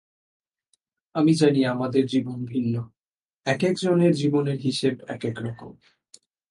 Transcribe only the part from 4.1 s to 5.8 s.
জীবনের হিসেব একেকরকম।